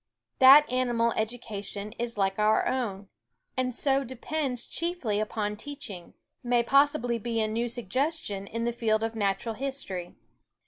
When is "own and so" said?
2.67-4.03